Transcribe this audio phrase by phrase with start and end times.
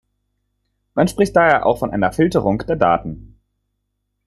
[0.95, 3.39] Man spricht daher auch von einer "Filterung" der Daten.